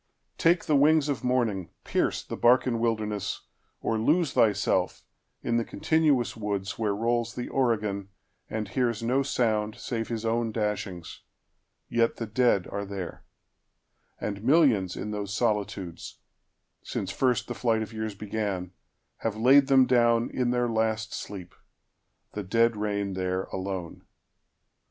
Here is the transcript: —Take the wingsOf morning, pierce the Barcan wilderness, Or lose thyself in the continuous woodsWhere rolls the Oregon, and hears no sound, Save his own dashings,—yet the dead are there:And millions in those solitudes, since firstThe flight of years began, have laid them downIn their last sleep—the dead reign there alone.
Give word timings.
—Take 0.39 0.65
the 0.65 0.73
wingsOf 0.73 1.23
morning, 1.23 1.69
pierce 1.83 2.23
the 2.23 2.35
Barcan 2.35 2.79
wilderness, 2.79 3.45
Or 3.81 3.99
lose 3.99 4.33
thyself 4.33 5.03
in 5.43 5.57
the 5.57 5.63
continuous 5.63 6.33
woodsWhere 6.33 6.99
rolls 6.99 7.35
the 7.35 7.49
Oregon, 7.49 8.09
and 8.49 8.67
hears 8.69 9.03
no 9.03 9.21
sound, 9.21 9.75
Save 9.75 10.07
his 10.07 10.25
own 10.25 10.51
dashings,—yet 10.51 12.15
the 12.15 12.25
dead 12.25 12.65
are 12.69 12.83
there:And 12.83 14.43
millions 14.43 14.95
in 14.95 15.11
those 15.11 15.35
solitudes, 15.35 16.17
since 16.81 17.13
firstThe 17.13 17.55
flight 17.55 17.83
of 17.83 17.93
years 17.93 18.15
began, 18.15 18.71
have 19.17 19.37
laid 19.37 19.67
them 19.67 19.85
downIn 19.85 20.49
their 20.51 20.67
last 20.67 21.13
sleep—the 21.13 22.41
dead 22.43 22.75
reign 22.75 23.13
there 23.13 23.43
alone. 23.53 24.01